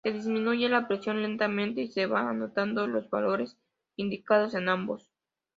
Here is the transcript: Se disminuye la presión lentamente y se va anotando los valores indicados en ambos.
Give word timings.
Se 0.03 0.11
disminuye 0.11 0.67
la 0.67 0.87
presión 0.87 1.21
lentamente 1.21 1.81
y 1.83 1.87
se 1.91 2.07
va 2.07 2.27
anotando 2.27 2.87
los 2.87 3.07
valores 3.11 3.59
indicados 3.97 4.55
en 4.55 4.67
ambos. 4.67 5.11